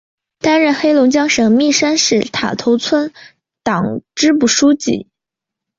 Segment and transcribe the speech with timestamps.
[0.39, 3.13] 担任黑龙江省密山市塔头村
[3.61, 5.07] 党支部书记。